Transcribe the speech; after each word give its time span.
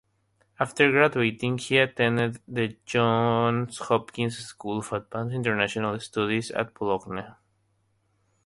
After 0.59 0.89
graduating, 0.89 1.59
he 1.59 1.77
attended 1.77 2.39
the 2.47 2.75
Johns 2.87 3.77
Hopkins 3.77 4.35
School 4.35 4.79
of 4.79 4.91
Advanced 4.91 5.35
International 5.35 5.99
Studies 5.99 6.49
at 6.49 6.73
Bologna. 6.73 7.21